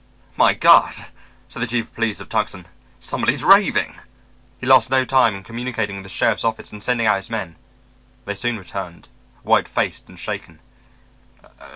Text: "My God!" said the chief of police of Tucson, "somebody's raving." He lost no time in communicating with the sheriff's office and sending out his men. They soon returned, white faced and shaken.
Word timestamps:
"My 0.35 0.55
God!" 0.55 0.95
said 1.47 1.61
the 1.61 1.67
chief 1.67 1.89
of 1.89 1.93
police 1.93 2.19
of 2.19 2.27
Tucson, 2.27 2.65
"somebody's 2.99 3.43
raving." 3.43 3.99
He 4.59 4.65
lost 4.65 4.89
no 4.89 5.05
time 5.05 5.35
in 5.35 5.43
communicating 5.43 5.97
with 5.97 6.01
the 6.05 6.09
sheriff's 6.09 6.43
office 6.43 6.71
and 6.71 6.81
sending 6.81 7.05
out 7.05 7.17
his 7.17 7.29
men. 7.29 7.55
They 8.25 8.33
soon 8.33 8.57
returned, 8.57 9.09
white 9.43 9.67
faced 9.67 10.09
and 10.09 10.19
shaken. 10.19 10.59